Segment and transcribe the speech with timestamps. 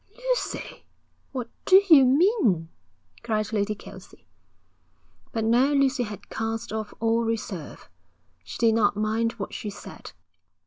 [0.17, 0.87] 'Lucy,
[1.31, 2.69] what do you mean?'
[3.21, 4.25] cried Lady Kelsey.
[5.31, 7.87] But now Lucy had cast off all reserve.
[8.43, 10.13] She did not mind what she said.